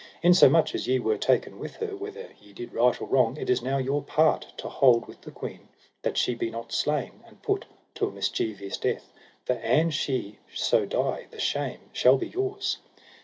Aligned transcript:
Insomuch 0.23 0.73
as 0.73 0.87
ye 0.87 0.97
were 0.97 1.15
taken 1.15 1.59
with 1.59 1.75
her, 1.75 1.95
whether 1.95 2.29
ye 2.41 2.53
did 2.53 2.73
right 2.73 2.99
or 2.99 3.07
wrong, 3.07 3.37
it 3.37 3.51
is 3.51 3.61
now 3.61 3.77
your 3.77 4.01
part 4.01 4.47
to 4.57 4.67
hold 4.67 5.07
with 5.07 5.21
the 5.21 5.29
queen, 5.29 5.67
that 6.01 6.17
she 6.17 6.33
be 6.33 6.49
not 6.49 6.71
slain 6.71 7.23
and 7.27 7.43
put 7.43 7.65
to 7.93 8.07
a 8.07 8.11
mischievous 8.11 8.77
death, 8.77 9.13
for 9.45 9.53
an 9.57 9.91
she 9.91 10.39
so 10.55 10.87
die 10.87 11.27
the 11.29 11.39
shame 11.39 11.81
shall 11.93 12.17
be 12.17 12.29
yours. 12.29 12.79